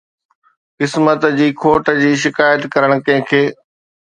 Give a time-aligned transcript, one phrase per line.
[0.79, 3.43] قسمت جي کوٽ جي شڪايت ڪرڻ ڪنهن کي؟